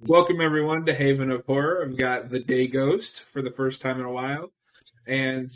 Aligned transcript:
Welcome 0.00 0.40
everyone 0.40 0.86
to 0.86 0.94
Haven 0.94 1.30
of 1.30 1.46
Horror. 1.46 1.82
I've 1.82 1.96
got 1.96 2.28
the 2.28 2.40
Day 2.40 2.66
Ghost 2.66 3.22
for 3.22 3.40
the 3.40 3.50
first 3.50 3.80
time 3.80 4.00
in 4.00 4.04
a 4.04 4.12
while, 4.12 4.52
and 5.06 5.50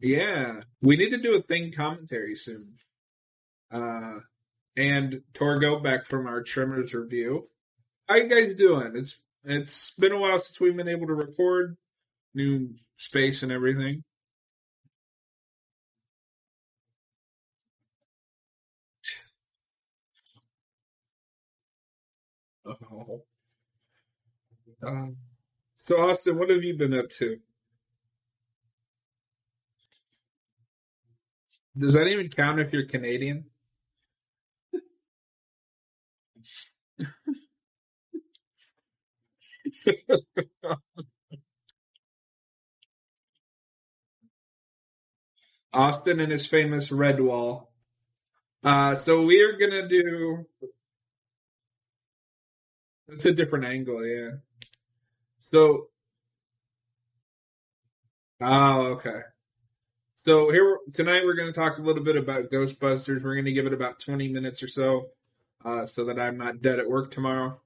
yeah, 0.00 0.60
we 0.80 0.96
need 0.96 1.10
to 1.10 1.18
do 1.18 1.36
a 1.36 1.42
thing 1.42 1.72
commentary 1.72 2.36
soon. 2.36 2.74
Uh, 3.72 4.20
and 4.76 5.22
Torgo 5.34 5.82
back 5.82 6.06
from 6.06 6.26
our 6.26 6.42
Tremors 6.42 6.94
review. 6.94 7.48
How 8.08 8.16
you 8.16 8.28
guys 8.28 8.54
doing? 8.54 8.92
It's 8.94 9.20
it's 9.44 9.90
been 9.92 10.12
a 10.12 10.18
while 10.18 10.38
since 10.38 10.60
we've 10.60 10.76
been 10.76 10.88
able 10.88 11.08
to 11.08 11.14
record 11.14 11.76
new 12.34 12.74
space 12.96 13.42
and 13.42 13.50
everything. 13.50 14.04
Um, 24.86 25.16
so 25.76 26.10
Austin, 26.10 26.38
what 26.38 26.50
have 26.50 26.64
you 26.64 26.76
been 26.76 26.94
up 26.94 27.10
to? 27.18 27.38
Does 31.78 31.94
that 31.94 32.08
even 32.08 32.28
count 32.30 32.60
if 32.60 32.72
you're 32.72 32.86
Canadian? 32.86 33.46
Austin 45.72 46.20
and 46.20 46.32
his 46.32 46.46
famous 46.46 46.92
red 46.92 47.20
wall. 47.20 47.72
Uh, 48.64 48.96
so 48.96 49.22
we 49.24 49.42
are 49.42 49.54
gonna 49.58 49.88
do. 49.88 50.46
It's 53.10 53.24
a 53.26 53.32
different 53.32 53.64
angle, 53.66 54.06
yeah. 54.06 54.30
So, 55.50 55.88
oh, 58.40 58.82
okay. 58.94 59.20
So 60.24 60.50
here 60.50 60.78
tonight 60.94 61.24
we're 61.24 61.36
going 61.36 61.52
to 61.52 61.58
talk 61.58 61.78
a 61.78 61.82
little 61.82 62.04
bit 62.04 62.16
about 62.16 62.50
Ghostbusters. 62.50 63.22
We're 63.24 63.34
going 63.34 63.46
to 63.46 63.52
give 63.52 63.66
it 63.66 63.72
about 63.72 64.00
20 64.00 64.28
minutes 64.28 64.62
or 64.62 64.68
so, 64.68 65.08
uh, 65.64 65.86
so 65.86 66.06
that 66.06 66.20
I'm 66.20 66.38
not 66.38 66.62
dead 66.62 66.78
at 66.78 66.88
work 66.88 67.10
tomorrow. 67.10 67.60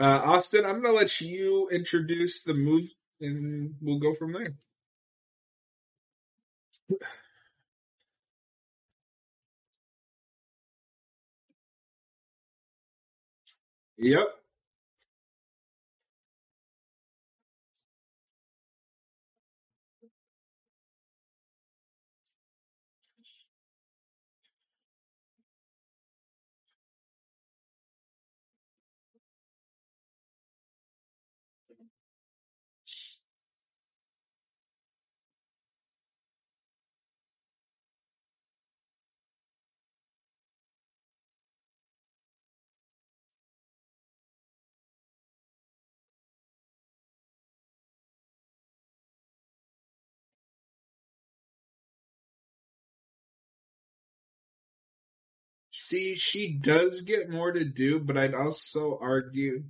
Uh, 0.00 0.04
Austin, 0.04 0.64
I'm 0.66 0.82
going 0.82 0.94
to 0.94 1.00
let 1.00 1.20
you 1.20 1.68
introduce 1.70 2.42
the 2.42 2.54
movie, 2.54 2.96
and 3.20 3.74
we'll 3.80 3.98
go 4.00 4.14
from 4.14 4.32
there. 4.32 4.54
Yep. 13.98 14.28
See, 55.80 56.16
she 56.16 56.54
does 56.54 57.02
get 57.02 57.30
more 57.30 57.52
to 57.52 57.64
do, 57.64 58.00
but 58.00 58.18
I'd 58.18 58.34
also 58.34 58.98
argue, 59.00 59.62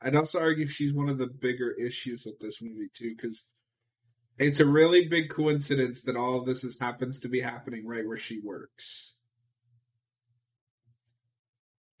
I'd 0.00 0.16
also 0.16 0.40
argue 0.40 0.64
she's 0.64 0.92
one 0.92 1.10
of 1.10 1.18
the 1.18 1.26
bigger 1.26 1.70
issues 1.70 2.24
with 2.24 2.38
this 2.40 2.62
movie 2.62 2.88
too, 2.92 3.14
because 3.14 3.42
it's 4.38 4.60
a 4.60 4.66
really 4.66 5.06
big 5.06 5.28
coincidence 5.28 6.04
that 6.04 6.16
all 6.16 6.40
of 6.40 6.46
this 6.46 6.64
is, 6.64 6.80
happens 6.80 7.20
to 7.20 7.28
be 7.28 7.40
happening 7.40 7.86
right 7.86 8.06
where 8.06 8.16
she 8.16 8.40
works. 8.40 9.14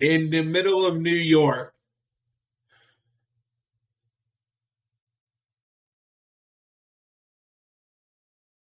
In 0.00 0.30
the 0.30 0.42
middle 0.42 0.86
of 0.86 0.96
New 0.96 1.10
York. 1.10 1.74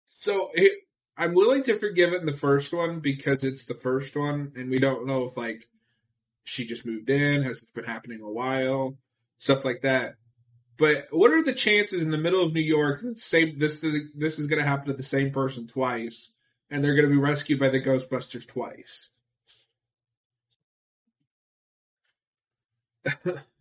So 0.08 0.50
it, 0.54 0.72
I'm 1.16 1.34
willing 1.34 1.62
to 1.64 1.78
forgive 1.78 2.12
it 2.12 2.20
in 2.20 2.26
the 2.26 2.32
first 2.32 2.72
one 2.72 3.00
because 3.00 3.42
it's 3.42 3.64
the 3.64 3.74
first 3.74 4.14
one, 4.14 4.52
and 4.56 4.70
we 4.70 4.78
don't 4.78 5.06
know 5.06 5.24
if 5.24 5.36
like 5.36 5.66
she 6.44 6.66
just 6.66 6.86
moved 6.86 7.08
in, 7.10 7.42
has 7.42 7.62
it 7.62 7.68
been 7.74 7.84
happening 7.84 8.20
a 8.20 8.30
while, 8.30 8.98
stuff 9.38 9.64
like 9.64 9.82
that. 9.82 10.16
But 10.76 11.08
what 11.10 11.30
are 11.30 11.42
the 11.42 11.54
chances 11.54 12.02
in 12.02 12.10
the 12.10 12.18
middle 12.18 12.44
of 12.44 12.52
New 12.52 12.60
York 12.60 13.00
same 13.16 13.58
this 13.58 13.78
this 13.78 14.38
is 14.38 14.46
going 14.46 14.62
to 14.62 14.68
happen 14.68 14.88
to 14.88 14.94
the 14.94 15.02
same 15.02 15.32
person 15.32 15.66
twice, 15.66 16.32
and 16.70 16.84
they're 16.84 16.94
going 16.94 17.08
to 17.08 17.14
be 17.14 17.20
rescued 17.20 17.60
by 17.60 17.70
the 17.70 17.80
Ghostbusters 17.80 18.46
twice? 18.46 19.10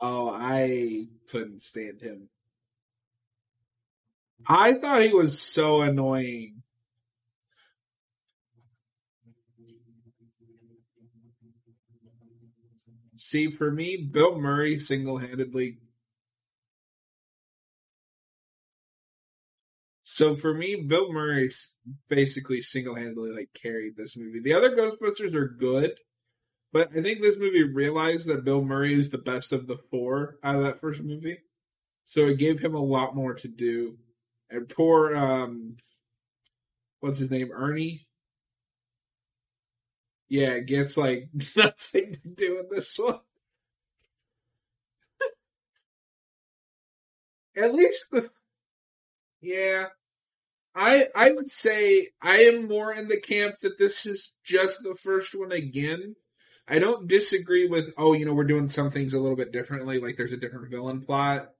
Oh, 0.00 0.30
I 0.30 1.06
couldn't 1.30 1.60
stand 1.62 2.00
him. 2.00 2.28
I 4.48 4.74
thought 4.74 5.02
he 5.02 5.12
was 5.12 5.40
so 5.40 5.82
annoying. 5.82 6.62
See, 13.16 13.48
for 13.48 13.70
me, 13.70 14.08
Bill 14.10 14.40
Murray 14.40 14.78
single-handedly. 14.78 15.78
So 20.04 20.36
for 20.36 20.54
me, 20.54 20.76
Bill 20.86 21.12
Murray 21.12 21.50
basically 22.08 22.62
single-handedly 22.62 23.32
like 23.32 23.50
carried 23.54 23.96
this 23.96 24.16
movie. 24.16 24.40
The 24.42 24.54
other 24.54 24.74
Ghostbusters 24.74 25.34
are 25.34 25.48
good, 25.48 25.92
but 26.72 26.90
I 26.96 27.02
think 27.02 27.20
this 27.20 27.36
movie 27.36 27.64
realized 27.64 28.28
that 28.28 28.44
Bill 28.44 28.62
Murray 28.62 28.94
is 28.94 29.10
the 29.10 29.18
best 29.18 29.52
of 29.52 29.66
the 29.66 29.76
four 29.90 30.36
out 30.42 30.56
of 30.56 30.62
that 30.64 30.80
first 30.80 31.02
movie. 31.02 31.38
So 32.04 32.26
it 32.26 32.38
gave 32.38 32.60
him 32.60 32.74
a 32.74 32.82
lot 32.82 33.16
more 33.16 33.34
to 33.34 33.48
do. 33.48 33.98
And 34.50 34.68
poor, 34.68 35.16
um, 35.16 35.76
what's 37.00 37.18
his 37.18 37.30
name, 37.30 37.50
Ernie? 37.52 38.06
Yeah, 40.28 40.60
gets 40.60 40.96
like 40.96 41.28
nothing 41.56 42.12
to 42.12 42.28
do 42.28 42.58
in 42.60 42.66
this 42.70 42.96
one. 42.98 43.18
At 47.56 47.74
least 47.74 48.06
the, 48.12 48.30
yeah, 49.40 49.86
I 50.74 51.06
I 51.16 51.32
would 51.32 51.50
say 51.50 52.10
I 52.22 52.42
am 52.44 52.68
more 52.68 52.92
in 52.92 53.08
the 53.08 53.20
camp 53.20 53.56
that 53.62 53.78
this 53.78 54.06
is 54.06 54.32
just 54.44 54.82
the 54.82 54.94
first 54.94 55.34
one 55.34 55.52
again 55.52 56.14
I 56.68 56.78
don't 56.78 57.08
disagree 57.08 57.66
with, 57.68 57.94
oh, 57.98 58.12
you 58.12 58.26
know, 58.26 58.32
we're 58.34 58.44
doing 58.44 58.68
some 58.68 58.90
things 58.90 59.14
a 59.14 59.20
little 59.20 59.36
bit 59.36 59.52
differently, 59.52 59.98
like 59.98 60.16
there's 60.16 60.32
a 60.32 60.36
different 60.36 60.70
villain 60.70 61.00
plot. 61.00 61.52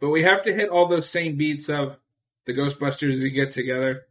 but 0.00 0.10
we 0.10 0.24
have 0.24 0.42
to 0.44 0.54
hit 0.54 0.68
all 0.68 0.88
those 0.88 1.08
same 1.08 1.36
beats 1.36 1.68
of 1.70 1.96
the 2.46 2.52
Ghostbusters 2.54 3.22
we 3.22 3.30
get 3.30 3.52
together. 3.52 4.06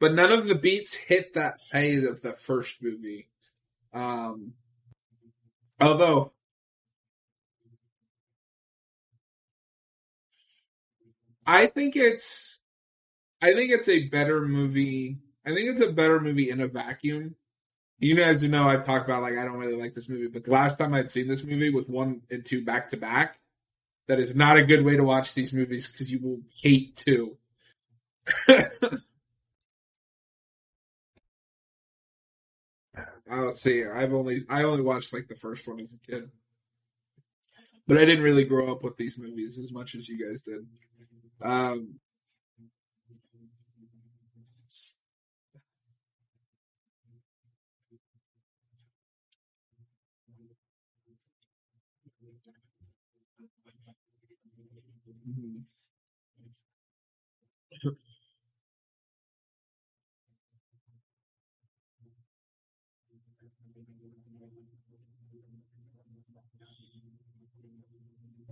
But 0.00 0.14
none 0.14 0.32
of 0.32 0.46
the 0.46 0.54
beats 0.54 0.94
hit 0.94 1.34
that 1.34 1.60
phase 1.62 2.04
of 2.06 2.22
the 2.22 2.32
first 2.34 2.82
movie. 2.82 3.28
Um, 3.92 4.54
although 5.80 6.32
I 11.46 11.66
think 11.66 11.96
it's, 11.96 12.58
I 13.42 13.52
think 13.54 13.70
it's 13.72 13.88
a 13.88 14.08
better 14.08 14.40
movie. 14.46 15.18
I 15.46 15.52
think 15.54 15.70
it's 15.70 15.82
a 15.82 15.92
better 15.92 16.20
movie 16.20 16.50
in 16.50 16.60
a 16.60 16.68
vacuum. 16.68 17.36
You 18.04 18.16
guys 18.16 18.40
do 18.40 18.48
know 18.48 18.68
I've 18.68 18.84
talked 18.84 19.08
about 19.08 19.22
like 19.22 19.38
I 19.38 19.46
don't 19.46 19.56
really 19.56 19.80
like 19.80 19.94
this 19.94 20.10
movie, 20.10 20.26
but 20.26 20.44
the 20.44 20.50
last 20.50 20.78
time 20.78 20.92
I'd 20.92 21.10
seen 21.10 21.26
this 21.26 21.42
movie 21.42 21.70
was 21.70 21.88
one 21.88 22.20
and 22.30 22.44
two 22.44 22.62
back 22.62 22.90
to 22.90 22.98
back. 22.98 23.38
That 24.08 24.18
is 24.18 24.34
not 24.34 24.58
a 24.58 24.66
good 24.66 24.84
way 24.84 24.98
to 24.98 25.04
watch 25.04 25.32
these 25.32 25.54
movies 25.54 25.88
because 25.88 26.12
you 26.12 26.18
will 26.20 26.40
hate 26.54 26.96
two. 26.96 27.38
I'll 33.30 33.56
see. 33.56 33.86
I've 33.86 34.12
only 34.12 34.44
I 34.50 34.64
only 34.64 34.82
watched 34.82 35.14
like 35.14 35.28
the 35.28 35.36
first 35.36 35.66
one 35.66 35.80
as 35.80 35.94
a 35.94 35.98
kid, 36.12 36.28
but 37.86 37.96
I 37.96 38.04
didn't 38.04 38.22
really 38.22 38.44
grow 38.44 38.70
up 38.70 38.84
with 38.84 38.98
these 38.98 39.16
movies 39.16 39.58
as 39.58 39.72
much 39.72 39.94
as 39.94 40.06
you 40.06 40.28
guys 40.28 40.42
did. 40.42 40.66
Um, 41.40 42.00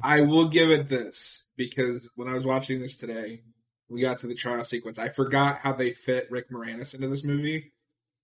I 0.02 0.22
will 0.22 0.48
give 0.48 0.70
it 0.70 0.88
this 0.88 1.46
because 1.56 2.10
when 2.16 2.28
I 2.28 2.34
was 2.34 2.44
watching 2.44 2.80
this 2.80 2.96
today, 2.96 3.42
we 3.88 4.00
got 4.00 4.20
to 4.20 4.26
the 4.26 4.34
trial 4.34 4.64
sequence. 4.64 4.98
I 4.98 5.10
forgot 5.10 5.58
how 5.58 5.74
they 5.74 5.92
fit 5.92 6.30
Rick 6.30 6.50
Moranis 6.50 6.94
into 6.94 7.08
this 7.08 7.22
movie, 7.22 7.72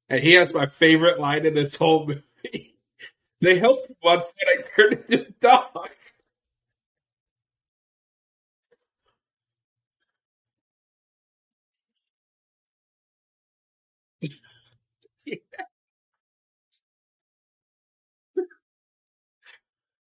and 0.08 0.20
he 0.20 0.32
has 0.34 0.52
my 0.52 0.66
favorite 0.66 1.20
line 1.20 1.46
in 1.46 1.54
this 1.54 1.76
whole 1.76 2.06
movie. 2.06 2.76
they 3.40 3.58
helped 3.58 3.90
once 4.02 4.26
when 4.26 4.58
I 4.58 4.62
turned 4.62 5.04
into 5.08 5.28
a 5.28 5.32
dog. 5.40 5.90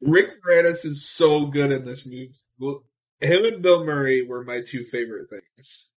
Rick 0.01 0.43
Moranis 0.43 0.85
is 0.85 1.09
so 1.09 1.47
good 1.47 1.71
in 1.71 1.85
this 1.85 2.05
movie. 2.05 2.35
Well, 2.59 2.83
him 3.21 3.45
and 3.45 3.61
Bill 3.63 3.85
Murray 3.85 4.23
were 4.27 4.43
my 4.43 4.61
two 4.61 4.83
favorite 4.83 5.29
things. 5.29 5.87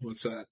What's 0.00 0.22
that? 0.24 0.46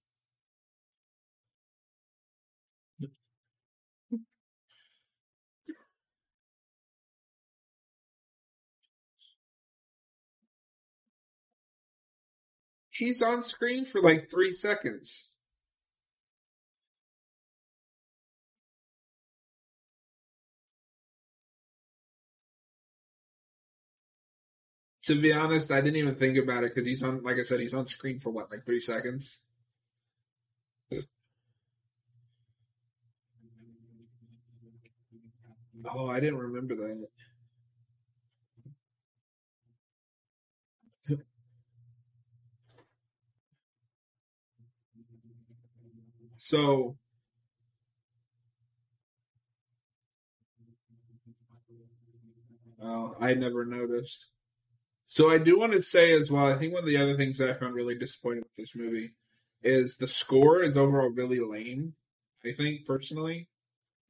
She's 12.95 13.21
on 13.21 13.43
screen 13.43 13.83
for 13.83 14.01
like 14.01 14.29
three 14.29 14.53
seconds. 14.53 15.29
To 25.07 25.21
be 25.21 25.33
honest, 25.33 25.71
I 25.71 25.81
didn't 25.81 25.97
even 25.97 26.15
think 26.15 26.37
about 26.37 26.63
it 26.63 26.71
because 26.73 26.87
he's 26.87 27.03
on, 27.03 27.21
like 27.21 27.35
I 27.37 27.43
said, 27.43 27.59
he's 27.59 27.73
on 27.73 27.85
screen 27.85 28.17
for 28.17 28.29
what, 28.29 28.49
like 28.49 28.65
three 28.65 28.79
seconds? 28.79 29.41
Oh, 35.85 36.09
I 36.09 36.21
didn't 36.21 36.37
remember 36.37 36.75
that. 36.75 37.07
So, 46.45 46.95
oh, 52.83 53.15
I 53.19 53.33
never 53.33 53.65
noticed. 53.65 54.27
So 55.07 55.31
I 55.31 55.39
do 55.39 55.57
want 55.57 55.71
to 55.71 55.81
say 55.81 56.13
as 56.13 56.29
well, 56.29 56.45
I 56.45 56.55
think 56.55 56.71
one 56.71 56.83
of 56.83 56.87
the 56.87 56.97
other 56.97 57.17
things 57.17 57.39
that 57.39 57.49
I 57.49 57.55
found 57.55 57.73
really 57.73 57.95
disappointing 57.95 58.43
with 58.43 58.55
this 58.55 58.75
movie 58.75 59.15
is 59.63 59.97
the 59.97 60.07
score 60.07 60.61
is 60.61 60.77
overall 60.77 61.09
really 61.09 61.39
lame. 61.39 61.95
I 62.45 62.51
think 62.51 62.85
personally, 62.85 63.49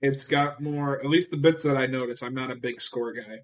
it's 0.01 0.25
got 0.25 0.61
more, 0.61 0.99
at 0.99 1.05
least 1.09 1.31
the 1.31 1.37
bits 1.37 1.63
that 1.63 1.77
I 1.77 1.85
noticed. 1.85 2.21
I'm 2.21 2.35
not 2.35 2.51
a 2.51 2.57
big 2.57 2.81
score 2.81 3.13
guy. 3.13 3.43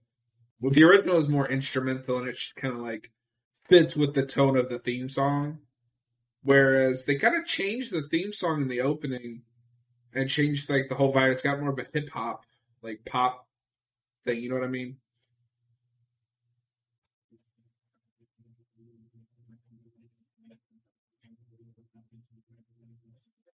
Well, 0.60 0.74
the 0.74 0.84
original 0.84 1.22
is 1.22 1.30
more 1.30 1.48
instrumental 1.50 2.18
and 2.18 2.28
it's 2.28 2.40
just 2.40 2.58
kind 2.58 2.74
of 2.74 2.82
like 2.82 3.10
fits 3.70 3.96
with 3.96 4.14
the 4.14 4.26
tone 4.26 4.58
of 4.58 4.68
the 4.68 4.80
theme 4.80 5.08
song. 5.08 5.60
Whereas 6.44 7.06
they 7.06 7.16
kind 7.16 7.36
of 7.36 7.46
changed 7.46 7.92
the 7.92 8.02
theme 8.04 8.34
song 8.34 8.62
in 8.64 8.68
the 8.68 8.82
opening 8.82 9.44
and 10.14 10.30
changed 10.30 10.70
like 10.70 10.90
the 10.90 10.96
whole 10.96 11.14
vibe. 11.14 11.32
It's 11.32 11.42
got 11.42 11.60
more 11.60 11.72
of 11.72 11.80
a 11.80 11.88
hip 11.94 12.10
hop, 12.10 12.46
like 12.82 13.06
pop 13.06 13.48
thing. 14.26 14.42
You 14.42 14.50
know 14.50 14.56
what 14.56 14.64
I 14.64 14.68
mean? 14.68 14.98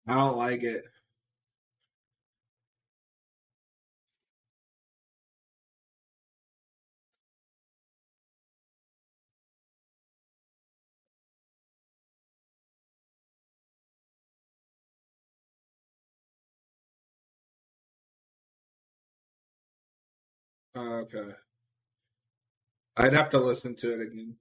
I 0.08 0.16
don't 0.16 0.38
like 0.38 0.64
it. 0.64 0.84
Uh, 20.76 20.82
okay. 21.04 21.32
I'd 22.98 23.14
have 23.14 23.32
to 23.32 23.40
listen 23.40 23.76
to 23.78 23.94
it 23.94 24.02
again. 24.02 24.36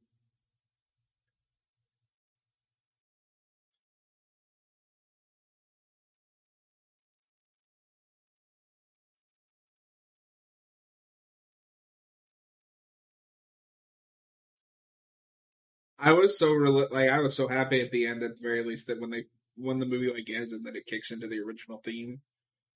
I 15.98 16.14
was 16.14 16.38
so 16.38 16.54
rel- 16.54 16.88
like 16.92 17.10
I 17.10 17.20
was 17.20 17.36
so 17.36 17.48
happy 17.48 17.80
at 17.82 17.92
the 17.92 18.06
end 18.06 18.22
at 18.24 18.36
the 18.36 18.42
very 18.42 18.64
least 18.64 18.88
that 18.88 19.00
when 19.00 19.10
they 19.10 19.26
when 19.56 19.80
the 19.80 19.86
movie 19.86 20.12
like 20.12 20.30
ends 20.30 20.52
and 20.52 20.66
then 20.66 20.76
it 20.76 20.86
kicks 20.86 21.12
into 21.12 21.28
the 21.28 21.40
original 21.40 21.78
theme 21.78 22.20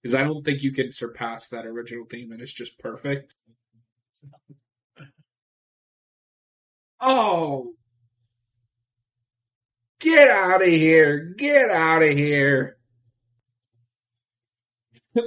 because 0.06 0.20
I 0.20 0.22
don't 0.22 0.44
think 0.44 0.62
you 0.62 0.70
can 0.70 0.92
surpass 0.92 1.48
that 1.48 1.66
original 1.66 2.04
theme 2.08 2.30
and 2.30 2.40
it's 2.40 2.52
just 2.52 2.78
perfect. 2.78 3.34
Oh, 7.00 7.75
get 9.98 10.28
out 10.28 10.62
of 10.62 10.68
here! 10.68 11.34
Get 11.36 11.70
out 11.70 12.04
of 12.04 12.10
here! 12.10 12.78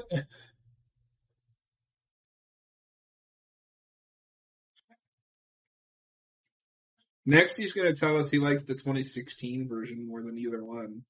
Next, 7.25 7.57
he's 7.57 7.74
gonna 7.74 7.93
tell 7.93 8.17
us 8.17 8.29
he 8.31 8.39
likes 8.39 8.63
the 8.63 8.75
2016 8.75 9.67
version 9.67 10.07
more 10.07 10.21
than 10.21 10.38
either 10.38 10.63
one. 10.63 11.03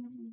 Mm-hmm. 0.00 0.30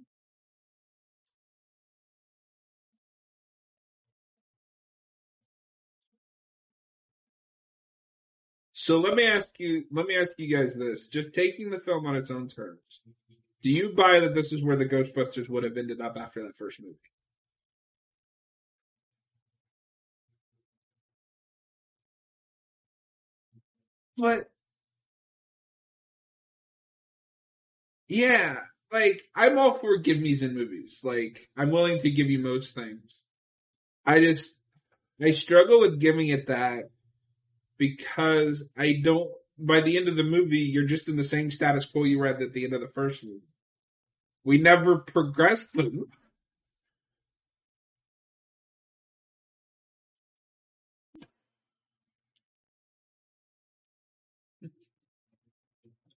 So 8.73 8.99
let 8.99 9.15
me 9.15 9.25
ask 9.25 9.51
you, 9.59 9.85
let 9.91 10.07
me 10.07 10.17
ask 10.17 10.31
you 10.37 10.55
guys 10.55 10.75
this: 10.75 11.09
just 11.09 11.33
taking 11.33 11.69
the 11.71 11.79
film 11.79 12.05
on 12.05 12.15
its 12.15 12.31
own 12.31 12.47
terms, 12.49 13.01
do 13.63 13.71
you 13.71 13.93
buy 13.93 14.19
that 14.21 14.35
this 14.35 14.53
is 14.53 14.63
where 14.63 14.77
the 14.77 14.85
Ghostbusters 14.85 15.49
would 15.49 15.63
have 15.63 15.77
ended 15.77 16.01
up 16.01 16.17
after 16.17 16.43
that 16.43 16.57
first 16.57 16.81
movie? 16.81 16.95
But 24.17 24.49
yeah, 28.09 28.59
like 28.91 29.21
I'm 29.35 29.57
all 29.57 29.71
for 29.73 29.97
give 29.97 30.19
me's 30.19 30.43
in 30.43 30.55
movies. 30.55 31.01
Like 31.03 31.49
I'm 31.57 31.71
willing 31.71 31.99
to 31.99 32.11
give 32.11 32.29
you 32.29 32.39
most 32.39 32.75
things. 32.75 33.23
I 34.05 34.19
just 34.21 34.55
I 35.21 35.31
struggle 35.33 35.81
with 35.81 35.99
giving 35.99 36.29
it 36.29 36.47
that 36.47 36.89
because 37.77 38.69
I 38.77 39.01
don't. 39.03 39.31
By 39.59 39.81
the 39.81 39.97
end 39.97 40.07
of 40.09 40.15
the 40.17 40.23
movie, 40.23 40.59
you're 40.59 40.85
just 40.87 41.09
in 41.09 41.17
the 41.17 41.23
same 41.23 41.51
status 41.51 41.85
quo 41.85 42.03
you 42.05 42.19
were 42.19 42.27
at 42.27 42.41
at 42.41 42.53
the 42.53 42.65
end 42.65 42.73
of 42.73 42.81
the 42.81 42.89
first 42.89 43.23
movie. 43.23 43.41
We 44.43 44.57
never 44.59 44.97
progressed 44.97 45.73
them. 45.73 46.05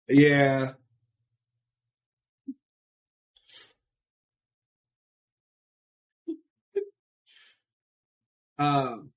Yeah. 0.09 0.75
Um. 8.61 9.13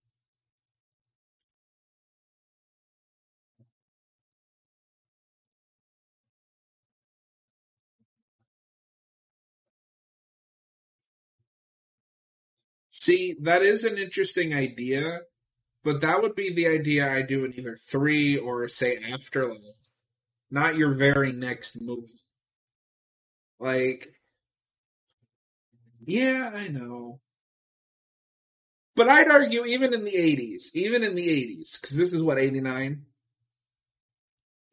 See, 12.92 13.36
that 13.42 13.64
is 13.64 13.84
an 13.86 13.98
interesting 13.98 14.54
idea, 14.56 15.22
but 15.84 16.02
that 16.02 16.22
would 16.22 16.36
be 16.36 16.54
the 16.54 16.68
idea 16.68 17.12
I 17.12 17.24
do 17.24 17.46
in 17.46 17.54
either 17.58 17.78
three 17.78 18.38
or 18.38 18.68
say 18.70 18.98
Afterlife, 19.12 19.60
not 20.52 20.78
your 20.78 20.94
very 20.96 21.34
next 21.34 21.82
movie. 21.82 22.22
Like, 23.60 24.10
yeah, 26.06 26.52
I 26.56 26.70
know. 26.70 27.20
But 28.96 29.10
I'd 29.10 29.28
argue 29.28 29.66
even 29.66 29.94
in 29.94 30.06
the 30.06 30.12
80s, 30.12 30.66
even 30.76 31.04
in 31.04 31.16
the 31.16 31.28
80s, 31.28 31.82
because 31.82 31.96
this 31.96 32.14
is 32.14 32.22
what, 32.22 32.38
89? 32.38 33.06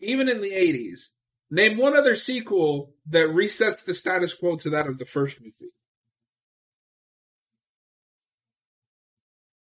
Even 0.01 0.29
in 0.29 0.41
the 0.41 0.51
80s, 0.53 1.09
name 1.51 1.79
one 1.79 1.97
other 1.97 2.15
sequel 2.15 2.95
that 3.07 3.29
resets 3.29 3.85
the 3.85 3.95
status 3.95 4.35
quo 4.35 4.57
to 4.57 4.71
that 4.71 4.87
of 4.87 4.99
the 4.99 5.07
first 5.07 5.41
movie. 5.41 5.73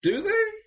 Do 0.01 0.21
they? 0.21 0.58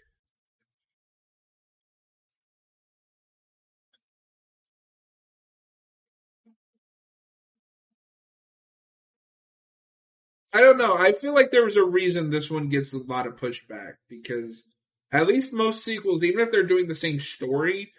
I 10.53 10.61
don't 10.61 10.79
know. 10.79 10.97
I 10.97 11.13
feel 11.13 11.35
like 11.35 11.51
there 11.51 11.65
was 11.65 11.77
a 11.77 11.85
reason 11.85 12.31
this 12.31 12.51
one 12.51 12.69
gets 12.69 12.93
a 12.93 12.99
lot 12.99 13.27
of 13.27 13.37
pushback 13.37 13.95
because 14.09 14.65
at 15.11 15.27
least 15.27 15.55
most 15.55 15.85
sequels, 15.85 16.25
even 16.25 16.41
if 16.41 16.51
they're 16.51 16.63
doing 16.63 16.89
the 16.89 16.95
same 16.95 17.19
story, 17.19 17.93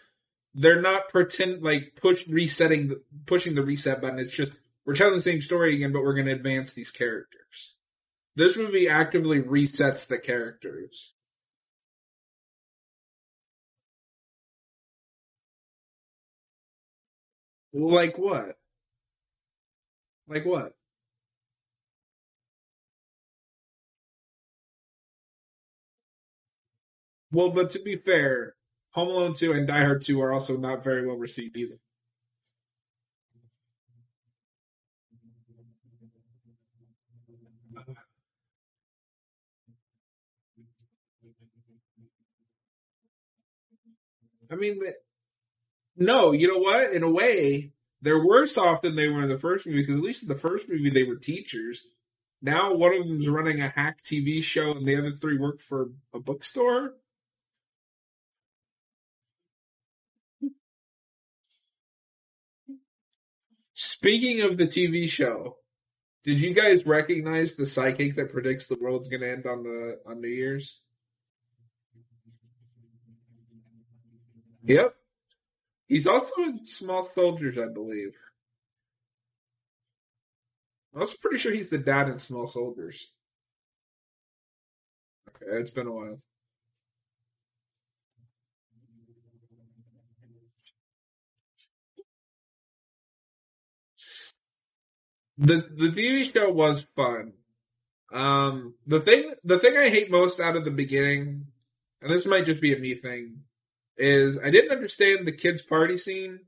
they're 0.53 0.81
not 0.81 1.09
pretend 1.09 1.63
like 1.63 1.93
push 1.99 2.27
resetting 2.27 2.89
the, 2.89 3.01
pushing 3.25 3.55
the 3.55 3.63
reset 3.63 4.01
button. 4.01 4.19
It's 4.19 4.31
just 4.31 4.57
we're 4.85 4.95
telling 4.95 5.15
the 5.15 5.21
same 5.21 5.41
story 5.41 5.75
again, 5.75 5.93
but 5.93 6.03
we're 6.03 6.13
going 6.15 6.27
to 6.27 6.33
advance 6.33 6.73
these 6.73 6.91
characters. 6.91 7.75
This 8.35 8.57
movie 8.57 8.89
actively 8.89 9.41
resets 9.41 10.07
the 10.07 10.19
characters. 10.19 11.13
Like 17.73 18.17
what? 18.17 18.57
Like 20.27 20.45
what? 20.45 20.73
Well, 27.33 27.49
but 27.49 27.71
to 27.71 27.79
be 27.79 27.95
fair, 27.95 28.53
Home 28.91 29.07
Alone 29.09 29.33
2 29.33 29.53
and 29.53 29.67
Die 29.67 29.83
Hard 29.83 30.03
2 30.03 30.21
are 30.21 30.31
also 30.31 30.55
not 30.55 30.83
very 30.83 31.05
well 31.05 31.17
received 31.17 31.57
either. 31.57 31.79
I 44.51 44.55
mean, 44.55 44.79
no, 45.97 46.31
you 46.33 46.47
know 46.47 46.59
what? 46.59 46.93
In 46.93 47.01
a 47.01 47.09
way, 47.09 47.71
they're 48.03 48.23
worse 48.23 48.59
off 48.59 48.83
than 48.83 48.95
they 48.95 49.07
were 49.07 49.23
in 49.23 49.29
the 49.29 49.39
first 49.39 49.65
movie 49.65 49.81
because 49.81 49.97
at 49.97 50.03
least 50.03 50.21
in 50.21 50.29
the 50.29 50.37
first 50.37 50.69
movie 50.69 50.91
they 50.91 51.03
were 51.03 51.15
teachers. 51.15 51.83
Now 52.43 52.75
one 52.75 52.93
of 52.93 53.07
them's 53.07 53.27
running 53.27 53.61
a 53.61 53.69
hack 53.69 54.03
TV 54.03 54.43
show 54.43 54.71
and 54.71 54.85
the 54.85 54.97
other 54.97 55.13
three 55.13 55.39
work 55.39 55.61
for 55.61 55.89
a 56.13 56.19
bookstore. 56.19 56.93
Speaking 63.85 64.41
of 64.43 64.57
the 64.57 64.65
TV 64.65 65.09
show, 65.09 65.57
did 66.23 66.39
you 66.39 66.53
guys 66.53 66.85
recognize 66.85 67.55
the 67.55 67.65
psychic 67.65 68.15
that 68.15 68.31
predicts 68.31 68.67
the 68.67 68.77
world's 68.79 69.09
gonna 69.09 69.27
end 69.27 69.45
on 69.45 69.63
the 69.63 69.99
on 70.05 70.21
New 70.21 70.29
Year's? 70.29 70.81
Yep. 74.63 74.95
He's 75.87 76.07
also 76.07 76.31
in 76.43 76.63
Small 76.63 77.09
Soldiers, 77.13 77.57
I 77.59 77.67
believe. 77.67 78.15
I 80.95 80.99
was 80.99 81.13
pretty 81.17 81.39
sure 81.39 81.51
he's 81.51 81.69
the 81.69 81.77
dad 81.77 82.07
in 82.07 82.19
Small 82.19 82.47
Soldiers. 82.47 83.11
Okay, 85.27 85.59
it's 85.59 85.71
been 85.71 85.87
a 85.87 85.91
while. 85.91 86.21
The 95.37 95.57
the 95.75 95.91
TV 95.91 96.23
show 96.23 96.51
was 96.51 96.81
fun. 96.95 97.33
Um, 98.11 98.75
the 98.87 99.01
thing 99.01 99.35
the 99.43 99.59
thing 99.59 99.77
I 99.77 99.89
hate 99.89 100.11
most 100.11 100.39
out 100.39 100.57
of 100.57 100.65
the 100.65 100.71
beginning, 100.71 101.47
and 102.01 102.11
this 102.11 102.25
might 102.27 102.45
just 102.45 102.61
be 102.61 102.73
a 102.73 102.79
me 102.79 102.95
thing, 102.95 103.43
is 103.97 104.37
I 104.39 104.51
didn't 104.51 104.71
understand 104.71 105.27
the 105.27 105.31
kids 105.37 105.61
party 105.63 105.97
scene. 105.97 106.41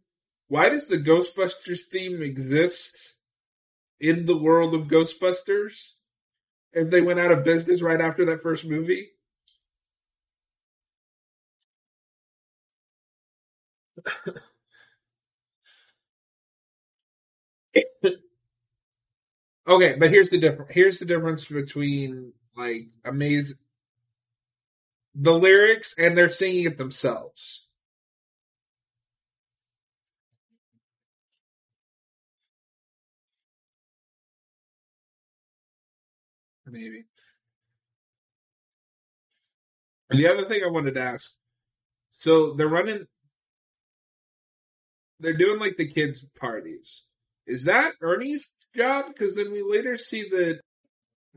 Why 0.48 0.70
does 0.70 0.88
the 0.88 0.98
Ghostbusters 0.98 1.86
theme 1.92 2.22
exist 2.24 3.18
in 4.00 4.26
the 4.26 4.38
world 4.38 4.76
of 4.76 4.88
Ghostbusters 4.88 5.96
if 6.74 6.90
they 6.92 7.02
went 7.02 7.20
out 7.20 7.32
of 7.32 7.44
business 7.46 7.82
right 7.82 8.02
after 8.02 8.26
that 8.28 8.44
first 8.44 8.66
movie? 8.66 9.10
Okay, 19.68 19.96
but 20.00 20.12
here's 20.12 20.30
the 20.30 20.38
difference. 20.38 20.72
Here's 20.74 21.00
the 21.00 21.06
difference 21.06 21.48
between 21.48 22.34
like 22.56 22.88
amazing 23.04 23.58
the 25.16 25.34
lyrics 25.34 25.96
and 25.98 26.18
they're 26.18 26.30
singing 26.30 26.66
it 26.66 26.78
themselves. 26.78 27.66
Maybe. 36.66 37.06
And 40.10 40.20
the 40.20 40.28
other 40.28 40.46
thing 40.48 40.62
I 40.64 40.70
wanted 40.70 40.96
to 40.96 41.02
ask, 41.02 41.32
so 42.14 42.54
they're 42.54 42.68
running, 42.68 43.06
they're 45.20 45.34
doing 45.34 45.60
like 45.60 45.78
the 45.78 45.92
kids' 45.92 46.26
parties. 46.40 47.04
Is 47.48 47.64
that 47.64 47.94
Ernie's 48.02 48.52
job? 48.76 49.06
Because 49.08 49.36
then 49.36 49.52
we 49.52 49.64
later 49.64 49.98
see 49.98 50.30
that 50.30 50.60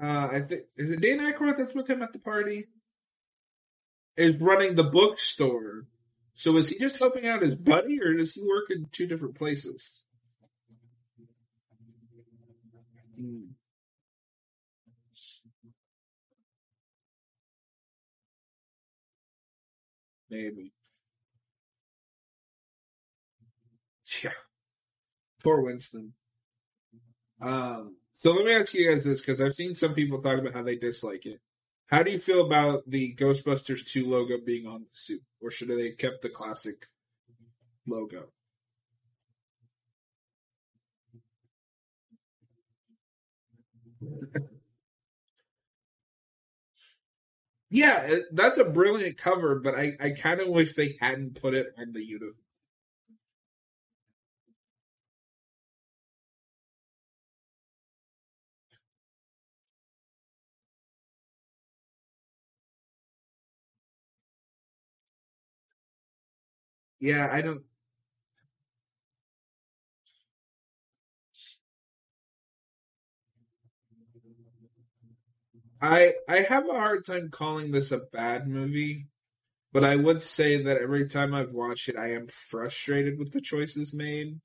uh, 0.03 0.29
I 0.33 0.41
think 0.49 0.63
is 0.77 0.91
it 0.91 1.01
Dan 1.01 1.21
Aykroyd 1.21 1.59
that's 1.59 1.75
with 1.75 1.89
him 1.89 2.03
at 2.03 2.13
the 2.13 2.21
party? 2.21 2.67
Is 4.17 4.37
running 4.37 4.75
the 4.75 4.85
bookstore. 4.85 5.85
So 6.35 6.57
is 6.57 6.69
he 6.69 6.79
just 6.79 6.99
helping 6.99 7.27
out 7.27 7.43
his 7.43 7.55
buddy, 7.55 8.01
or 8.03 8.15
does 8.15 8.35
he 8.35 8.43
work 8.43 8.67
in 8.71 8.87
two 8.93 9.07
different 9.07 9.37
places? 9.37 10.03
Maybe. 20.31 20.73
Yeah. 24.23 24.31
Poor 25.43 25.63
Winston. 25.63 26.13
Um, 27.41 27.97
so 28.15 28.33
let 28.33 28.45
me 28.45 28.55
ask 28.55 28.75
you 28.75 28.91
guys 28.93 29.05
this 29.05 29.21
because 29.21 29.41
I've 29.41 29.55
seen 29.55 29.75
some 29.75 29.95
people 29.95 30.21
talk 30.23 30.39
about 30.39 30.55
how 30.55 30.63
they 30.63 30.77
dislike 30.77 31.27
it. 31.27 31.41
How 31.87 32.03
do 32.03 32.11
you 32.11 32.19
feel 32.19 32.45
about 32.45 32.83
the 32.89 33.15
Ghostbusters 33.15 33.87
2 33.87 34.09
logo 34.09 34.39
being 34.45 34.67
on 34.67 34.81
the 34.83 34.89
suit? 34.93 35.23
Or 35.41 35.51
should 35.51 35.69
they 35.69 35.89
have 35.91 35.99
kept 35.99 36.23
the 36.23 36.29
classic 36.29 36.87
logo? 37.87 38.29
Yeah, 47.71 48.17
that's 48.33 48.59
a 48.59 48.65
brilliant 48.65 49.19
cover, 49.19 49.61
but 49.61 49.75
I, 49.75 49.93
I 50.01 50.11
kind 50.11 50.41
of 50.41 50.49
wish 50.49 50.75
they 50.75 50.97
hadn't 51.01 51.41
put 51.41 51.55
it 51.55 51.67
on 51.79 51.93
the 51.93 52.05
uniform. 52.05 52.35
Yeah, 67.01 67.29
I 67.31 67.43
don't. 67.43 67.63
I 75.81 76.15
I 76.29 76.41
have 76.43 76.69
a 76.69 76.73
hard 76.73 77.05
time 77.05 77.31
calling 77.31 77.71
this 77.73 77.91
a 77.93 77.99
bad 77.99 78.47
movie, 78.49 79.07
but 79.73 79.85
I 79.85 79.97
would 79.97 80.21
say 80.23 80.65
that 80.65 80.79
every 80.83 81.09
time 81.09 81.35
I've 81.35 81.53
watched 81.53 81.89
it, 81.89 81.97
I 81.97 82.13
am 82.15 82.29
frustrated 82.29 83.19
with 83.19 83.33
the 83.33 83.41
choices 83.41 83.95
made. 83.95 84.41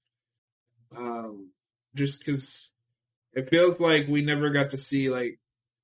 Um, 0.95 1.51
just 1.95 2.19
because 2.19 2.72
it 3.33 3.50
feels 3.50 3.79
like 3.79 4.07
we 4.07 4.24
never 4.24 4.51
got 4.51 4.72
to 4.72 4.77
see 4.77 5.10
like, 5.10 5.39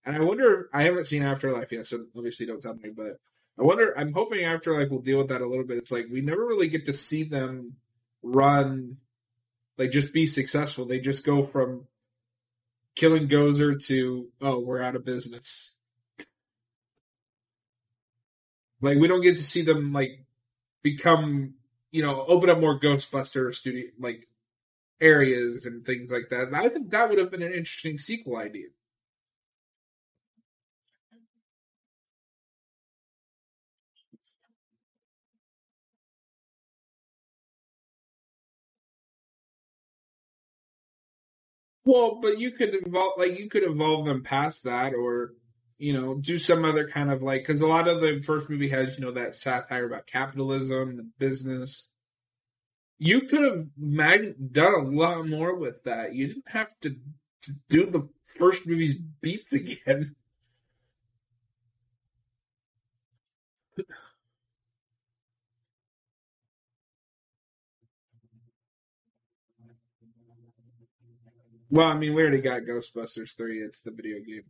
and 0.06 0.16
I 0.16 0.22
wonder. 0.22 0.70
I 0.74 0.84
haven't 0.84 1.08
seen 1.08 1.24
Afterlife 1.24 1.72
yet, 1.72 1.88
so 1.88 2.06
obviously 2.18 2.46
don't 2.48 2.62
tell 2.62 2.76
me. 2.76 2.90
But 2.96 3.18
I 3.60 3.64
wonder. 3.64 3.94
I'm 3.98 4.14
hoping 4.14 4.44
Afterlife 4.46 4.90
will 4.90 5.02
deal 5.02 5.18
with 5.18 5.30
that 5.30 5.42
a 5.42 5.48
little 5.48 5.66
bit. 5.66 5.78
It's 5.78 5.92
like 5.92 6.08
we 6.12 6.22
never 6.22 6.46
really 6.46 6.70
get 6.70 6.86
to 6.86 6.94
see 6.94 7.24
them 7.24 7.76
run, 8.24 8.98
like 9.78 9.92
just 9.92 10.14
be 10.14 10.28
successful. 10.28 10.86
They 10.86 11.00
just 11.02 11.26
go 11.26 11.46
from 11.46 11.86
killing 12.96 13.28
Gozer 13.28 13.86
to 13.88 14.30
oh 14.42 14.60
we're 14.60 14.82
out 14.82 14.96
of 14.96 15.06
business. 15.06 15.74
Like 18.82 18.98
we 18.98 19.08
don't 19.08 19.22
get 19.22 19.38
to 19.38 19.44
see 19.44 19.64
them 19.64 19.92
like 19.92 20.26
become 20.82 21.56
you 21.92 22.02
know 22.02 22.24
open 22.26 22.50
up 22.50 22.60
more 22.60 22.80
Ghostbuster 22.80 23.54
studio 23.54 23.88
like 24.00 24.28
areas 25.02 25.66
and 25.66 25.86
things 25.86 26.12
like 26.12 26.30
that. 26.30 26.44
And 26.44 26.56
I 26.56 26.70
think 26.70 26.92
that 26.92 27.10
would 27.10 27.20
have 27.20 27.32
been 27.32 27.42
an 27.42 27.54
interesting 27.54 27.98
sequel 27.98 28.38
idea. 28.38 28.68
Well, 41.92 42.20
but 42.22 42.38
you 42.38 42.52
could 42.52 42.76
evolve, 42.76 43.14
like 43.18 43.40
you 43.40 43.50
could 43.50 43.64
evolve 43.64 44.06
them 44.06 44.22
past 44.24 44.66
that, 44.66 44.94
or 44.94 45.34
you 45.80 45.94
know, 45.94 46.16
do 46.16 46.38
some 46.38 46.64
other 46.64 46.88
kind 46.88 47.10
of 47.12 47.24
like 47.24 47.42
because 47.42 47.62
a 47.62 47.68
lot 47.68 47.88
of 47.88 48.00
the 48.02 48.22
first 48.22 48.48
movie 48.48 48.70
has 48.70 48.96
you 48.96 49.04
know 49.06 49.14
that 49.14 49.34
satire 49.34 49.88
about 49.88 50.06
capitalism 50.06 50.90
and 50.90 51.18
business. 51.18 51.90
You 53.00 53.22
could 53.22 53.44
have 53.44 53.68
mag- 53.76 54.54
done 54.54 54.74
a 54.74 54.84
lot 54.84 55.28
more 55.28 55.56
with 55.56 55.84
that. 55.86 56.14
You 56.14 56.28
didn't 56.28 56.48
have 56.50 56.72
to, 56.82 56.96
to 57.44 57.54
do 57.70 57.88
the 57.88 58.08
first 58.38 58.68
movie's 58.68 58.96
beats 58.96 59.52
again. 59.54 60.16
Well, 71.70 71.88
I 71.88 71.96
mean, 71.96 72.16
we 72.16 72.22
already 72.22 72.42
got 72.42 72.64
Ghostbusters 72.64 73.36
three. 73.38 73.60
It's 73.60 73.82
the 73.82 73.92
video 73.92 74.20
game. 74.20 74.44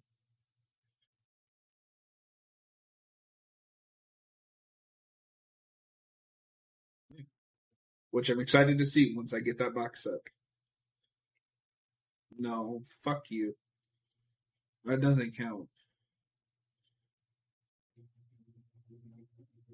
which 8.11 8.29
I'm 8.29 8.39
excited 8.39 8.79
to 8.79 8.85
see 8.85 9.13
once 9.15 9.33
I 9.33 9.39
get 9.39 9.59
that 9.59 9.75
box 9.75 10.03
set. 10.03 10.19
No, 12.37 12.81
fuck 13.03 13.29
you. 13.29 13.55
That 14.85 15.01
doesn't 15.01 15.37
count. 15.37 15.67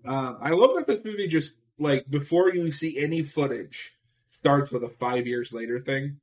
Uh, 0.08 0.34
I 0.42 0.50
love 0.50 0.72
that 0.76 0.88
this 0.88 1.04
movie 1.04 1.28
just 1.28 1.58
like 1.80 2.10
before 2.10 2.54
you 2.54 2.72
see 2.72 2.98
any 3.00 3.24
footage 3.24 3.94
starts 4.32 4.72
with 4.72 4.84
a 4.84 4.90
five 4.90 5.28
years 5.28 5.54
later 5.54 5.80
thing. 5.80 6.20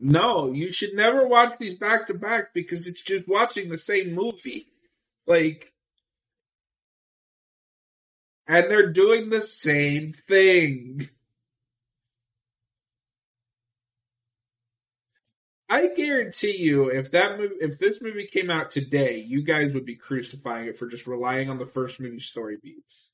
No, 0.00 0.52
you 0.52 0.72
should 0.72 0.94
never 0.94 1.26
watch 1.26 1.58
these 1.58 1.78
back 1.78 2.06
to 2.08 2.14
back 2.14 2.52
because 2.54 2.86
it's 2.86 3.02
just 3.02 3.26
watching 3.28 3.68
the 3.68 3.78
same 3.78 4.14
movie. 4.14 4.66
Like, 5.26 5.72
and 8.48 8.70
they're 8.70 8.92
doing 8.92 9.30
the 9.30 9.40
same 9.40 10.10
thing. 10.12 11.08
I 15.70 15.86
guarantee 15.88 16.56
you, 16.58 16.90
if 16.90 17.12
that 17.12 17.38
movie, 17.38 17.56
if 17.60 17.78
this 17.78 18.00
movie 18.02 18.26
came 18.26 18.50
out 18.50 18.70
today, 18.70 19.18
you 19.18 19.42
guys 19.42 19.72
would 19.74 19.84
be 19.86 19.96
crucifying 19.96 20.68
it 20.68 20.78
for 20.78 20.88
just 20.88 21.06
relying 21.06 21.48
on 21.50 21.58
the 21.58 21.66
first 21.66 22.00
movie 22.00 22.18
story 22.18 22.58
beats. 22.62 23.12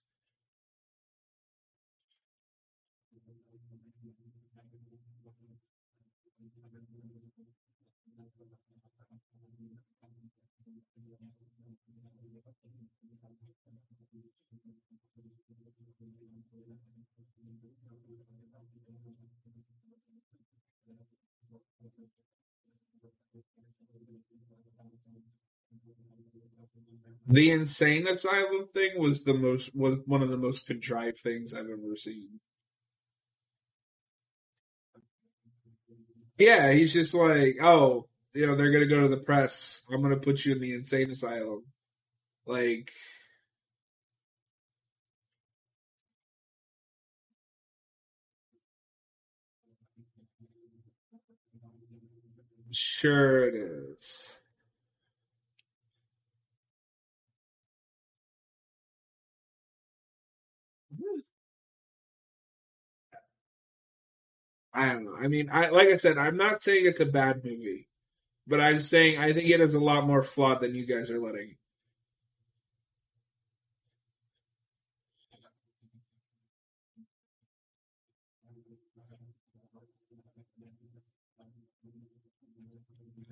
The 27.28 27.50
insane 27.50 28.06
asylum 28.08 28.68
thing 28.74 28.98
was 28.98 29.24
the 29.24 29.34
most 29.34 29.74
was 29.74 29.96
one 30.06 30.22
of 30.22 30.30
the 30.30 30.38
most 30.38 30.66
contrived 30.66 31.18
things 31.18 31.54
I've 31.54 31.70
ever 31.70 31.96
seen. 31.96 32.40
Yeah, 36.38 36.72
he's 36.72 36.92
just 36.92 37.14
like, 37.14 37.56
oh, 37.62 38.08
you 38.34 38.46
know, 38.46 38.56
they're 38.56 38.72
gonna 38.72 38.86
go 38.86 39.02
to 39.02 39.08
the 39.08 39.22
press. 39.22 39.84
I'm 39.92 40.02
gonna 40.02 40.16
put 40.16 40.44
you 40.44 40.52
in 40.52 40.60
the 40.60 40.74
insane 40.74 41.10
asylum. 41.10 41.64
Like, 42.46 42.92
sure 52.72 53.48
it 53.48 53.54
is. 53.54 54.36
I 64.74 64.90
don't 64.92 65.04
know. 65.06 65.16
I 65.20 65.28
mean, 65.28 65.50
I 65.52 65.70
like 65.70 65.88
I 65.88 65.96
said, 65.96 66.18
I'm 66.18 66.38
not 66.38 66.62
saying 66.62 66.86
it's 66.86 67.00
a 67.00 67.06
bad 67.06 67.44
movie, 67.44 67.88
but 68.46 68.60
I'm 68.60 68.80
saying 68.80 69.18
I 69.18 69.32
think 69.32 69.50
it 69.50 69.60
is 69.60 69.74
a 69.74 69.80
lot 69.80 70.06
more 70.06 70.22
flawed 70.24 70.60
than 70.62 70.74
you 70.74 70.86
guys 70.86 71.10
are 71.10 71.20
letting. 71.20 71.56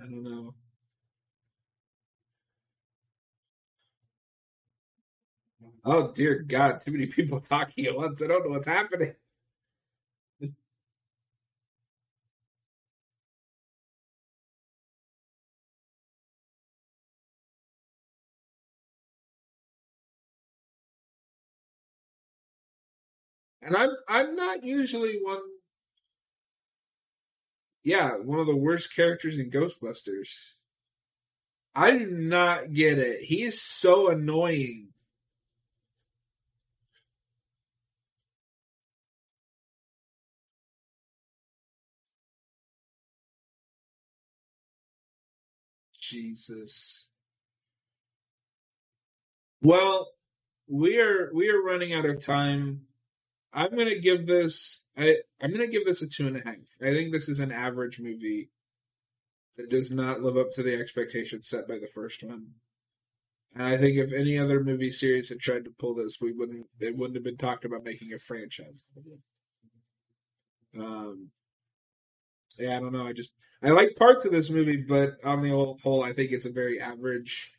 I 0.01 0.05
don't 0.07 0.25
know. 0.25 0.55
Oh 5.85 6.13
dear 6.13 6.41
God, 6.41 6.83
too 6.83 6.93
many 6.93 7.07
people 7.07 7.41
talking 7.49 7.87
at 7.87 7.97
once. 7.97 8.23
I 8.23 8.29
don't 8.29 8.45
know 8.45 8.53
what's 8.53 8.67
happening. 8.67 9.15
And 23.63 23.77
I'm 23.77 23.91
I'm 24.09 24.37
not 24.37 24.65
usually 24.65 25.19
one. 25.23 25.41
Yeah, 27.85 28.13
one 28.17 28.41
of 28.41 28.47
the 28.47 28.57
worst 28.57 28.95
characters 28.95 29.39
in 29.39 29.51
Ghostbusters. 29.51 30.31
I 31.75 31.93
do 31.99 32.07
not 32.07 32.73
get 32.73 32.99
it. 32.99 33.21
He 33.23 33.43
is 33.43 33.63
so 33.63 34.11
annoying. 34.11 34.89
Jesus. 46.01 47.09
Well, 49.63 50.11
we 50.69 51.01
are 51.01 51.31
we 51.35 51.51
are 51.51 51.63
running 51.63 51.95
out 51.95 52.07
of 52.07 52.25
time. 52.25 52.83
I'm 53.53 53.77
gonna 53.77 53.99
give 53.99 54.27
this 54.27 54.85
I 54.97 55.19
I'm 55.41 55.53
gonna 55.53 55.67
give 55.67 55.85
this 55.85 56.03
a 56.03 56.09
two 56.09 56.27
and 56.27 56.37
a 56.37 56.41
half. 56.45 56.57
I 56.81 56.93
think 56.93 57.13
this 57.13 57.29
is 57.29 57.41
an 57.41 57.53
average 57.53 58.01
movie 58.01 58.51
that 59.57 59.71
does 59.71 59.91
not 59.91 60.23
live 60.23 60.37
up 60.37 60.53
to 60.53 60.63
the 60.63 60.75
expectations 60.75 61.49
set 61.49 61.69
by 61.69 61.79
the 61.79 61.89
first 61.95 62.23
one. 62.23 62.47
And 63.55 63.63
I 63.65 63.77
think 63.77 63.99
if 63.99 64.13
any 64.13 64.39
other 64.39 64.65
movie 64.65 64.91
series 64.91 65.29
had 65.29 65.41
tried 65.41 65.65
to 65.65 65.75
pull 65.79 65.95
this, 65.95 66.19
we 66.21 66.33
wouldn't 66.33 66.67
it 66.81 66.97
wouldn't 66.97 67.17
have 67.17 67.25
been 67.25 67.37
talked 67.37 67.65
about 67.65 67.85
making 67.85 68.13
a 68.15 68.19
franchise. 68.19 68.83
Um 70.79 71.31
yeah, 72.59 72.77
I 72.77 72.81
don't 72.81 72.93
know. 72.93 73.07
I 73.07 73.13
just 73.13 73.33
I 73.63 73.71
like 73.71 73.97
parts 73.97 74.25
of 74.25 74.33
this 74.33 74.51
movie, 74.51 74.79
but 74.79 75.25
on 75.25 75.43
the 75.43 75.51
whole, 75.83 76.03
I 76.03 76.13
think 76.13 76.33
it's 76.33 76.47
a 76.47 76.51
very 76.51 76.81
average 76.81 77.53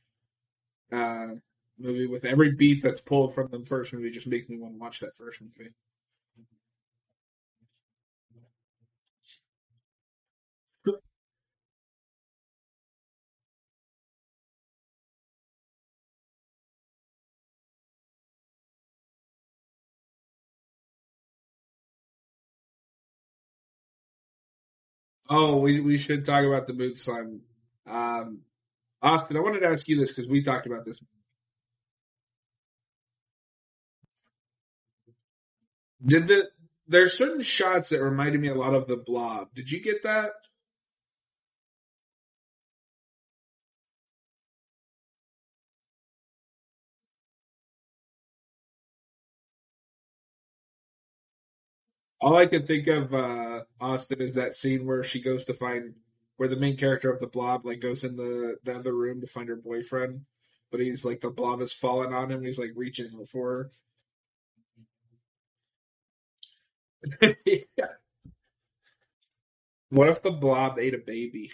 uh, 0.91 1.27
movie. 1.83 2.07
With 2.07 2.25
every 2.25 2.53
beat 2.53 2.83
that's 2.83 3.01
pulled 3.01 3.35
from 3.35 3.49
the 3.51 3.65
first 3.65 3.93
movie, 3.93 4.11
just 4.11 4.27
makes 4.27 4.49
me 4.49 4.57
want 4.57 4.75
to 4.75 4.79
watch 4.79 5.01
that 5.01 5.17
first 5.17 5.41
movie. 5.41 5.71
Oh, 25.29 25.57
we 25.59 25.79
we 25.79 25.97
should 25.97 26.25
talk 26.25 26.45
about 26.45 26.67
the 26.67 26.73
mood 26.73 26.97
slime. 26.97 27.41
Um, 27.87 28.41
Austin, 29.01 29.37
I 29.37 29.41
wanted 29.41 29.61
to 29.61 29.67
ask 29.69 29.87
you 29.87 29.97
this 29.97 30.11
because 30.11 30.29
we 30.29 30.43
talked 30.43 30.67
about 30.67 30.85
this. 30.85 31.01
Did 36.05 36.27
the 36.27 36.49
there's 36.87 37.17
certain 37.17 37.43
shots 37.43 37.89
that 37.89 38.01
reminded 38.03 38.41
me 38.41 38.49
a 38.49 38.55
lot 38.55 38.73
of 38.75 38.87
the 38.87 38.97
Blob. 38.97 39.49
Did 39.55 39.71
you 39.71 39.81
get 39.83 40.03
that? 40.03 40.31
All 52.21 52.37
I 52.37 52.47
could 52.47 52.67
think 52.67 52.87
of, 52.87 53.13
uh, 53.13 53.63
Austin, 53.81 54.21
is 54.21 54.35
that 54.35 54.55
scene 54.55 54.85
where 54.87 55.03
she 55.03 55.21
goes 55.21 55.45
to 55.45 55.55
find 55.55 55.95
where 56.37 56.49
the 56.49 56.57
main 56.57 56.77
character 56.77 57.11
of 57.13 57.19
the 57.19 57.27
Blob 57.27 57.65
like 57.65 57.81
goes 57.81 58.03
in 58.03 58.17
the 58.17 58.57
the 58.63 58.75
other 58.75 58.93
room 58.95 59.21
to 59.21 59.27
find 59.27 59.49
her 59.49 59.57
boyfriend, 59.57 60.21
but 60.71 60.81
he's 60.81 61.05
like 61.05 61.21
the 61.21 61.31
Blob 61.31 61.61
has 61.61 61.73
fallen 61.73 62.13
on 62.13 62.31
him. 62.31 62.39
And 62.39 62.47
he's 62.47 62.59
like 62.59 62.71
reaching 62.75 63.09
for 63.27 63.51
her. 63.51 63.71
Yeah. 67.45 67.85
What 69.89 70.09
if 70.09 70.21
the 70.23 70.31
Blob 70.31 70.79
ate 70.79 70.95
a 70.95 70.99
baby? 70.99 71.51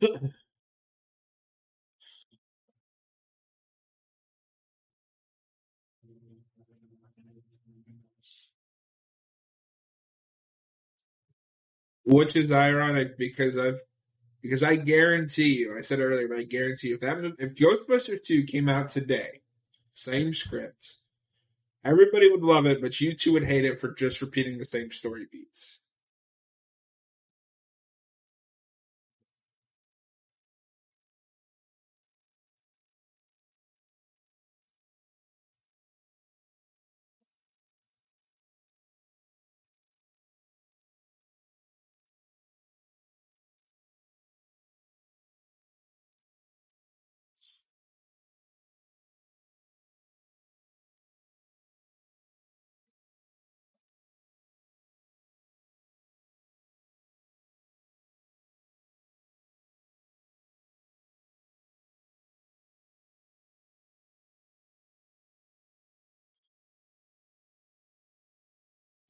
Which 12.10 12.36
is 12.36 12.50
ironic 12.50 13.18
because 13.18 13.58
I've 13.58 13.82
because 14.40 14.62
I 14.62 14.76
guarantee 14.76 15.58
you, 15.58 15.76
I 15.76 15.82
said 15.82 16.00
earlier, 16.00 16.26
but 16.26 16.38
I 16.38 16.44
guarantee 16.44 16.88
you, 16.88 16.94
if 16.94 17.00
that 17.00 17.34
if 17.38 17.54
Ghostbusters 17.54 18.22
two 18.22 18.44
came 18.44 18.66
out 18.66 18.88
today, 18.88 19.42
same 19.92 20.32
script, 20.32 20.96
everybody 21.84 22.30
would 22.30 22.40
love 22.40 22.64
it, 22.64 22.80
but 22.80 22.98
you 22.98 23.12
two 23.12 23.34
would 23.34 23.44
hate 23.44 23.66
it 23.66 23.78
for 23.78 23.92
just 23.92 24.22
repeating 24.22 24.56
the 24.56 24.64
same 24.64 24.90
story 24.90 25.26
beats. 25.30 25.80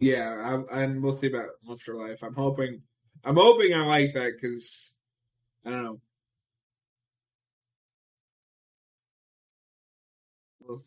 Yeah, 0.01 0.31
I'm, 0.45 0.67
and 0.73 1.03
we'll 1.03 1.13
see 1.13 1.29
about 1.29 1.49
Monster 1.67 1.95
Life. 1.95 2.21
I'm 2.23 2.35
hoping, 2.35 2.83
I'm 3.25 3.37
hoping 3.37 3.75
I 3.75 3.85
like 3.85 4.15
that 4.15 4.33
because 4.41 4.95
I 5.65 5.71
don't 5.71 5.85
know. 5.85 6.01
We'll, 10.61 10.85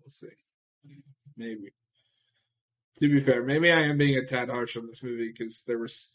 we'll 0.00 0.10
see. 0.10 0.28
Maybe. 1.36 1.72
To 3.00 3.08
be 3.08 3.20
fair, 3.20 3.42
maybe 3.42 3.70
I 3.72 3.82
am 3.82 3.98
being 3.98 4.16
a 4.16 4.24
tad 4.26 4.50
harsh 4.50 4.76
on 4.76 4.86
this 4.86 5.02
movie 5.02 5.32
because 5.32 5.62
there 5.66 5.78
was. 5.78 6.12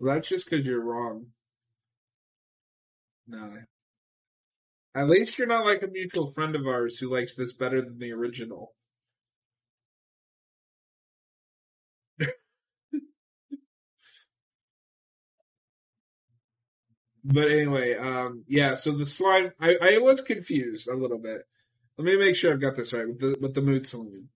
Well, 0.00 0.14
that's 0.14 0.28
just 0.28 0.48
because 0.50 0.64
you're 0.66 0.82
wrong. 0.82 1.26
No. 3.28 3.52
At 4.94 5.08
least 5.08 5.38
you're 5.38 5.46
not 5.46 5.66
like 5.66 5.82
a 5.82 5.86
mutual 5.88 6.32
friend 6.32 6.56
of 6.56 6.66
ours 6.66 6.98
who 6.98 7.14
likes 7.14 7.34
this 7.34 7.52
better 7.52 7.82
than 7.82 7.98
the 7.98 8.12
original. 8.12 8.74
But 17.24 17.50
anyway, 17.50 17.94
um, 17.96 18.44
yeah. 18.48 18.74
So 18.76 18.92
the 18.92 19.06
slime, 19.06 19.52
I, 19.60 19.76
I 19.80 19.98
was 19.98 20.22
confused 20.22 20.88
a 20.88 20.96
little 20.96 21.18
bit. 21.18 21.42
Let 21.98 22.06
me 22.06 22.16
make 22.16 22.34
sure 22.34 22.52
I've 22.52 22.60
got 22.60 22.76
this 22.76 22.92
right 22.94 23.06
with 23.06 23.20
the 23.20 23.36
with 23.40 23.54
the 23.54 23.60
mood 23.62 23.86
slime. 23.86 24.30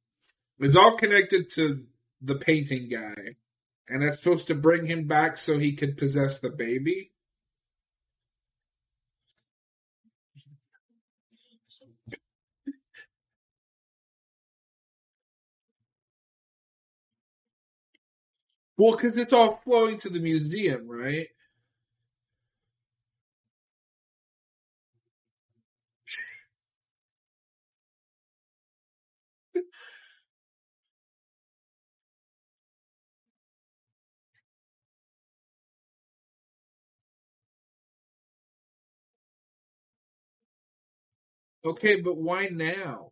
It's 0.58 0.76
all 0.76 0.96
connected 0.96 1.48
to 1.54 1.84
the 2.22 2.36
painting 2.36 2.88
guy, 2.90 3.36
and 3.88 4.02
that's 4.02 4.18
supposed 4.18 4.48
to 4.48 4.54
bring 4.56 4.86
him 4.86 5.06
back 5.08 5.38
so 5.38 5.58
he 5.58 5.74
could 5.74 5.96
possess 5.98 6.40
the 6.40 6.50
baby. 6.50 7.12
Well, 18.78 18.92
because 18.96 19.16
it's 19.18 19.32
all 19.34 19.60
flowing 19.64 19.98
to 19.98 20.10
the 20.10 20.20
museum, 20.20 20.88
right? 20.88 21.28
Okay, 41.64 42.00
but 42.00 42.16
why 42.16 42.48
now? 42.48 43.10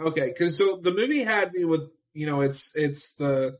Okay, 0.00 0.28
because 0.28 0.58
so 0.58 0.78
the 0.82 0.92
movie 0.92 1.22
had 1.24 1.52
me 1.52 1.64
with 1.64 1.90
you 2.14 2.26
know 2.26 2.42
it's 2.42 2.76
it's 2.76 3.14
the 3.16 3.58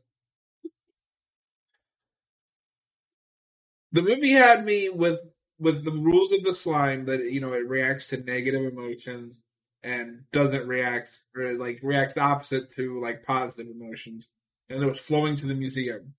the 3.93 4.01
movie 4.03 4.31
had 4.33 4.63
me 4.65 4.89
with 4.89 5.19
with 5.59 5.83
the 5.83 5.91
rules 5.91 6.31
of 6.33 6.43
the 6.43 6.53
slime 6.53 7.05
that 7.05 7.31
you 7.31 7.41
know 7.41 7.53
it 7.53 7.67
reacts 7.67 8.07
to 8.07 8.17
negative 8.17 8.71
emotions 8.71 9.39
and 9.83 10.23
doesn't 10.31 10.67
react 10.67 11.19
or 11.35 11.53
like 11.53 11.79
reacts 11.83 12.17
opposite 12.17 12.71
to 12.75 13.01
like 13.01 13.23
positive 13.23 13.67
emotions. 13.67 14.29
And 14.69 14.83
it 14.83 14.85
was 14.85 14.99
flowing 14.99 15.35
to 15.37 15.47
the 15.47 15.55
museum. 15.55 16.13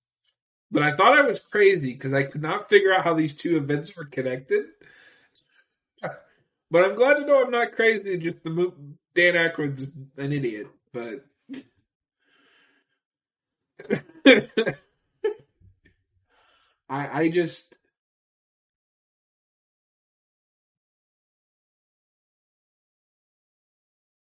But 0.70 0.82
i 0.82 0.96
thought 0.96 1.18
i 1.18 1.22
was 1.22 1.40
crazy 1.40 1.92
because 1.92 2.12
i 2.12 2.24
could 2.24 2.42
not 2.42 2.68
figure 2.68 2.94
out 2.94 3.04
how 3.04 3.14
these 3.14 3.34
two 3.36 3.56
events 3.56 3.96
were 3.96 4.04
connected. 4.04 4.66
But 6.70 6.84
i'm 6.84 6.96
glad 6.96 7.14
to 7.14 7.26
know 7.26 7.44
i'm 7.44 7.50
not 7.50 7.72
crazy 7.72 8.18
just 8.18 8.42
the 8.44 8.50
mo- 8.50 8.74
dan 9.14 9.34
Aykroyd's 9.34 9.90
an 10.18 10.32
idiot 10.32 10.68
but 10.92 11.24
I, 16.90 17.22
I 17.22 17.30
just 17.30 17.77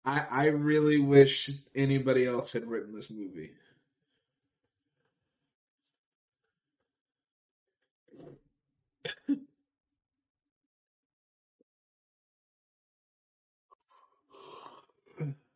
I, 0.07 0.25
I 0.31 0.47
really 0.47 0.99
wish 0.99 1.51
anybody 1.75 2.27
else 2.27 2.53
had 2.53 2.67
written 2.67 2.95
this 2.95 3.11
movie. 3.11 3.51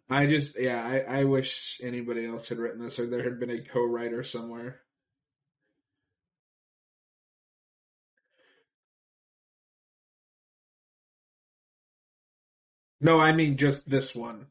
I 0.09 0.27
just, 0.27 0.59
yeah, 0.59 0.83
I, 0.83 1.21
I 1.21 1.25
wish 1.25 1.81
anybody 1.83 2.27
else 2.27 2.49
had 2.49 2.59
written 2.59 2.81
this 2.83 2.99
or 2.99 3.07
there 3.07 3.23
had 3.23 3.39
been 3.39 3.51
a 3.51 3.61
co-writer 3.63 4.23
somewhere. 4.23 4.80
No, 13.01 13.19
I 13.19 13.31
mean 13.31 13.57
just 13.57 13.89
this 13.89 14.15
one. 14.15 14.45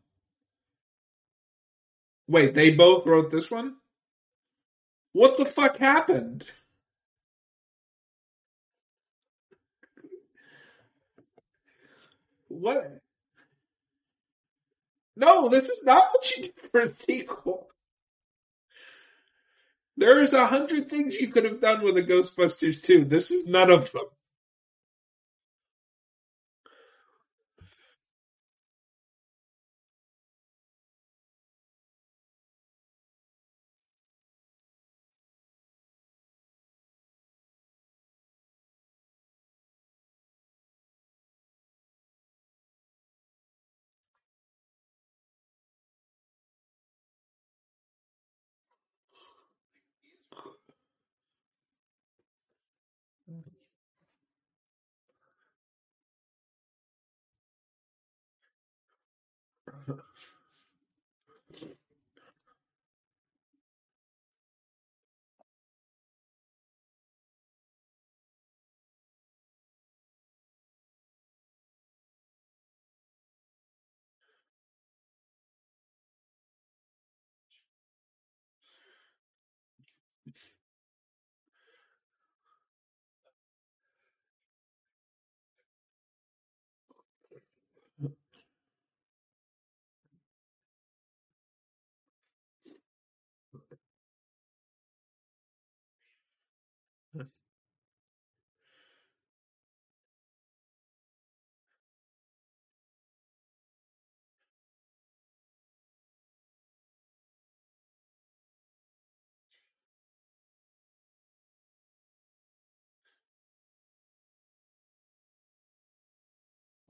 Wait, 2.29 2.55
they 2.55 2.73
both 2.73 3.07
wrote 3.07 3.31
this 3.31 3.51
one? 3.51 3.77
What 5.13 5.37
the 5.37 5.45
fuck 5.45 5.77
happened? 5.77 6.45
What? 12.49 13.01
No, 15.17 15.49
this 15.49 15.69
is 15.69 15.85
not 15.85 16.11
what 16.13 16.37
you 16.37 16.45
do 16.45 16.51
for 16.73 16.81
a 16.81 16.93
sequel. 16.93 17.69
There's 19.97 20.33
a 20.33 20.47
hundred 20.47 20.89
things 20.89 21.15
you 21.15 21.29
could 21.29 21.45
have 21.45 21.61
done 21.61 21.83
with 21.83 21.97
a 21.97 22.03
Ghostbusters 22.03 22.83
2. 22.83 23.05
This 23.05 23.31
is 23.31 23.47
none 23.47 23.71
of 23.71 23.93
them. 23.93 24.05
Merci. 59.97 60.40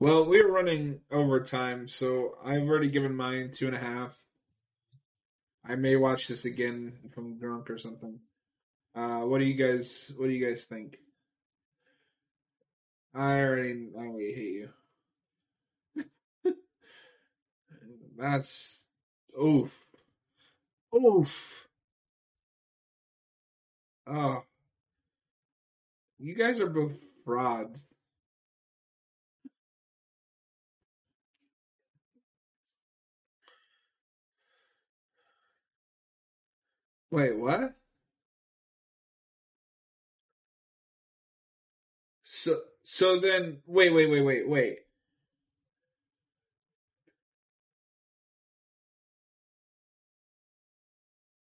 Well, 0.01 0.25
we're 0.25 0.51
running 0.51 1.01
over 1.11 1.41
time, 1.41 1.87
so 1.87 2.35
I've 2.43 2.67
already 2.67 2.89
given 2.89 3.15
mine 3.15 3.51
two 3.51 3.67
and 3.67 3.75
a 3.75 3.79
half. 3.79 4.17
I 5.63 5.75
may 5.75 5.95
watch 5.95 6.27
this 6.27 6.45
again 6.45 6.97
if 7.05 7.15
I'm 7.17 7.37
drunk 7.37 7.69
or 7.69 7.77
something. 7.77 8.19
Uh, 8.95 9.21
what 9.21 9.39
do 9.39 9.45
you 9.45 9.53
guys? 9.55 10.13
What 10.17 10.27
do 10.27 10.31
you 10.33 10.45
guys 10.45 10.63
think? 10.65 10.97
I 13.13 13.39
already, 13.41 13.89
I 13.97 14.01
already 14.01 14.33
hate 14.33 14.53
you. 16.45 16.53
That's 18.17 18.85
oof, 19.39 19.71
oof. 20.95 21.67
Oh, 24.05 24.43
you 26.19 26.35
guys 26.35 26.59
are 26.61 26.69
both 26.69 26.93
frauds. 27.25 27.85
Wait, 37.11 37.37
what? 37.37 37.75
So, 42.41 42.59
so 42.81 43.19
then, 43.19 43.59
wait, 43.67 43.93
wait, 43.93 44.09
wait, 44.09 44.21
wait, 44.21 44.49
wait. 44.49 44.79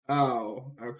Oh, 0.08 0.72
okay. 0.82 0.98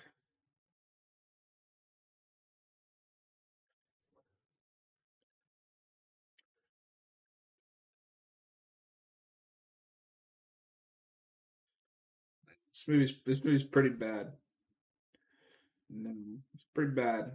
This 12.73 12.87
movie's 12.87 13.15
this 13.27 13.45
movie's 13.45 13.65
pretty 13.65 13.89
bad. 13.89 14.35
No, 15.91 16.15
it's 16.55 16.65
pretty 16.75 16.93
bad. 16.93 17.33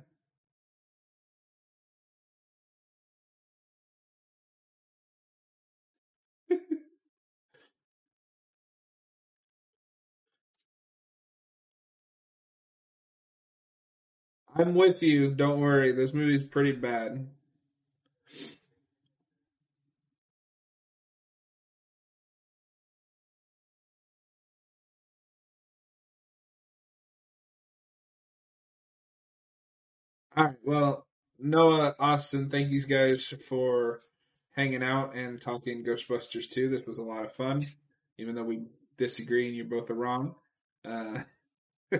I'm 14.55 14.75
with 14.75 15.03
you. 15.03 15.31
Don't 15.35 15.61
worry. 15.61 15.93
This 15.93 16.13
movie's 16.13 16.43
pretty 16.43 16.73
bad. 16.73 17.27
All 30.37 30.45
right. 30.45 30.55
Well, 30.65 31.07
Noah, 31.39 31.95
Austin, 31.99 32.49
thank 32.49 32.71
you 32.71 32.81
guys 32.83 33.27
for 33.49 34.01
hanging 34.51 34.83
out 34.83 35.15
and 35.15 35.41
talking 35.41 35.83
Ghostbusters 35.85 36.49
2. 36.49 36.69
This 36.69 36.85
was 36.87 36.99
a 36.99 37.03
lot 37.03 37.25
of 37.25 37.33
fun, 37.33 37.65
even 38.17 38.35
though 38.35 38.43
we 38.43 38.63
disagree 38.97 39.47
and 39.47 39.55
you 39.57 39.65
both 39.65 39.89
are 39.89 39.95
wrong. 39.95 40.35
Uh, 40.85 41.19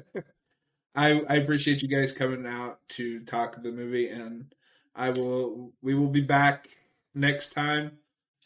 I, 0.96 1.22
I 1.28 1.36
appreciate 1.36 1.82
you 1.82 1.90
guys 1.90 2.14
coming 2.14 2.46
out 2.46 2.80
to 2.90 3.20
talk 3.22 3.62
the 3.62 3.72
movie, 3.72 4.10
and 4.10 4.54
I 4.96 5.10
will. 5.10 5.74
We 5.82 5.94
will 5.94 6.10
be 6.10 6.22
back 6.22 6.70
next 7.14 7.52
time. 7.52 7.98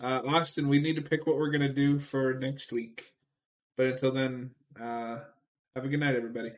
Uh, 0.02 0.22
Austin, 0.26 0.68
we 0.68 0.80
need 0.80 0.96
to 0.96 1.02
pick 1.02 1.28
what 1.28 1.38
we're 1.38 1.52
gonna 1.52 1.74
do 1.74 2.00
for 2.00 2.34
next 2.34 2.72
week. 2.72 3.04
But 3.78 3.88
until 3.88 4.14
then, 4.14 4.52
uh, 4.80 5.20
have 5.76 5.86
a 5.86 5.88
good 5.88 6.00
night, 6.00 6.16
everybody. 6.16 6.52